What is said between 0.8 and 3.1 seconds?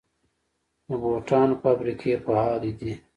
د بوټانو فابریکې فعالې دي؟